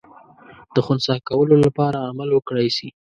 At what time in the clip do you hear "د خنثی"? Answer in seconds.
0.75-1.19